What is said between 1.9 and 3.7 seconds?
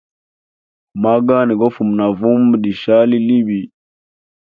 na vumba lishali libi.